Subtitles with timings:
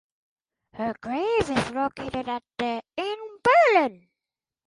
[0.73, 3.15] Her grave is located at the in
[3.75, 4.09] Berlin.